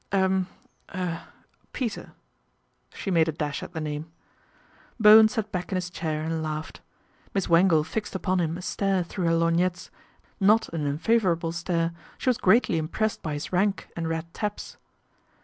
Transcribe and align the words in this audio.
"Er 0.11 0.47
er 0.95 1.27
Peter," 1.73 2.13
she 2.91 3.11
made 3.11 3.27
a 3.27 3.31
dash 3.31 3.61
at 3.61 3.73
the 3.73 3.79
name. 3.79 4.11
Bowen 4.99 5.27
sat 5.27 5.51
back 5.51 5.71
in 5.71 5.75
his 5.75 5.91
chair 5.91 6.23
and 6.23 6.41
laughed. 6.41 6.81
Miss 7.35 7.47
Wangle 7.47 7.83
fixed 7.83 8.15
upon 8.15 8.39
him 8.39 8.57
a 8.57 8.63
stare 8.63 9.03
through 9.03 9.25
her 9.25 9.35
lorgnettes, 9.35 9.91
not 10.39 10.69
an 10.69 10.87
unfavourable 10.87 11.51
stare, 11.51 11.91
she 12.17 12.29
was 12.31 12.39
greatly 12.39 12.79
impressed 12.79 13.21
by 13.21 13.33
his 13.33 13.53
rank 13.53 13.89
and 13.95 14.09
red 14.09 14.25
tabs. 14.33 14.77